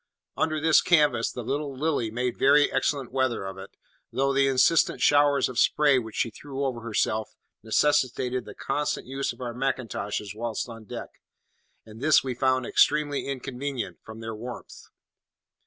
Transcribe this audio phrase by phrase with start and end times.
[0.35, 3.77] Under this canvas the little Lily made very excellent weather of it,
[4.11, 9.31] though the incessant showers of spray which she threw over herself necessitated the constant use
[9.31, 11.21] of our macintoshes whilst on deck,
[11.85, 14.87] and this we found extremely inconvenient, from their warmth.